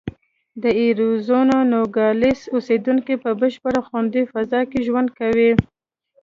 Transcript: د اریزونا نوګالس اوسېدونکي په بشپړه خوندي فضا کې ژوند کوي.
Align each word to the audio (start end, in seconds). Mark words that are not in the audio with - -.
د 0.61 0.63
اریزونا 0.85 1.59
نوګالس 1.71 2.39
اوسېدونکي 2.55 3.15
په 3.23 3.29
بشپړه 3.39 3.79
خوندي 3.87 4.23
فضا 4.31 4.61
کې 4.71 4.79
ژوند 4.87 5.09
کوي. 5.19 5.51